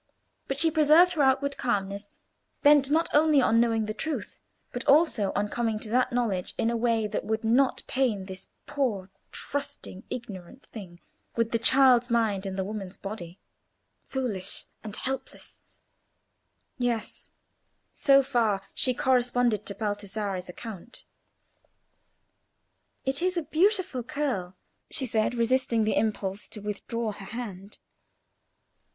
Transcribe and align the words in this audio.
But 0.47 0.57
she 0.59 0.71
preserved 0.71 1.13
her 1.13 1.21
outward 1.21 1.57
calmness, 1.57 2.09
bent 2.63 2.89
not 2.89 3.07
only 3.13 3.39
on 3.39 3.59
knowing 3.59 3.85
the 3.85 3.93
truth, 3.93 4.39
but 4.71 4.83
also 4.87 5.31
on 5.35 5.47
coming 5.47 5.77
to 5.77 5.89
that 5.91 6.11
knowledge 6.11 6.55
in 6.57 6.71
a 6.71 6.75
way 6.75 7.05
that 7.05 7.23
would 7.23 7.43
not 7.43 7.83
pain 7.85 8.25
this 8.25 8.47
poor, 8.65 9.11
trusting, 9.31 10.01
ignorant 10.09 10.65
thing, 10.65 11.01
with 11.35 11.51
the 11.51 11.59
child's 11.59 12.09
mind 12.09 12.47
in 12.47 12.55
the 12.55 12.63
woman's 12.63 12.97
body. 12.97 13.37
"Foolish 14.03 14.65
and 14.83 14.95
helpless:" 14.95 15.61
yes; 16.79 17.29
so 17.93 18.23
far 18.23 18.63
she 18.73 18.95
corresponded 18.95 19.67
to 19.67 19.75
Baldassarre's 19.75 20.49
account. 20.49 21.03
"It 23.05 23.21
is 23.21 23.37
a 23.37 23.43
beautiful 23.43 24.01
curl," 24.01 24.55
she 24.89 25.05
said, 25.05 25.35
resisting 25.35 25.83
the 25.83 25.95
impulse 25.95 26.47
to 26.47 26.59
withdraw 26.59 27.11
her 27.11 27.25
hand. 27.25 27.77